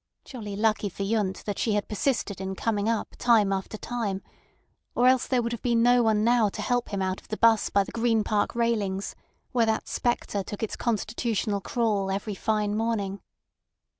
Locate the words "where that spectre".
9.51-10.41